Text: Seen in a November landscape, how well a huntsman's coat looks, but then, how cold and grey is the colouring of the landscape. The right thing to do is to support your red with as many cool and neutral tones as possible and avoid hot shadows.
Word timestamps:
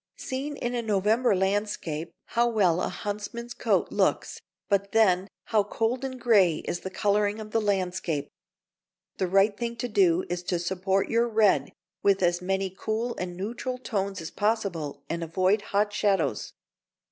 Seen 0.17 0.57
in 0.57 0.73
a 0.73 0.81
November 0.81 1.35
landscape, 1.35 2.11
how 2.29 2.47
well 2.49 2.81
a 2.81 2.89
huntsman's 2.89 3.53
coat 3.53 3.91
looks, 3.91 4.41
but 4.67 4.93
then, 4.93 5.27
how 5.43 5.63
cold 5.63 6.03
and 6.03 6.19
grey 6.19 6.55
is 6.65 6.79
the 6.79 6.89
colouring 6.89 7.39
of 7.39 7.51
the 7.51 7.61
landscape. 7.61 8.27
The 9.19 9.27
right 9.27 9.55
thing 9.55 9.75
to 9.75 9.87
do 9.87 10.25
is 10.27 10.41
to 10.45 10.57
support 10.57 11.07
your 11.07 11.27
red 11.29 11.71
with 12.01 12.23
as 12.23 12.41
many 12.41 12.71
cool 12.75 13.15
and 13.17 13.37
neutral 13.37 13.77
tones 13.77 14.19
as 14.21 14.31
possible 14.31 15.03
and 15.07 15.23
avoid 15.23 15.61
hot 15.69 15.93
shadows. 15.93 16.51